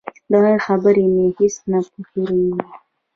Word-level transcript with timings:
د 0.29 0.31
هغه 0.41 0.53
خبرې 0.65 1.05
مې 1.13 1.25
هېڅ 1.37 1.55
نه 1.71 1.79
هېرېږي. 2.09 2.63